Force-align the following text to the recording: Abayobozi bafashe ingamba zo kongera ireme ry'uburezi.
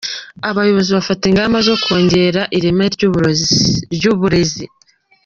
Abayobozi 0.49 0.89
bafashe 0.97 1.25
ingamba 1.29 1.57
zo 1.67 1.75
kongera 1.83 2.41
ireme 2.57 2.85
ry'uburezi. 2.95 4.65